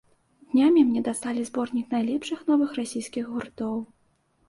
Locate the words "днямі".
0.53-0.81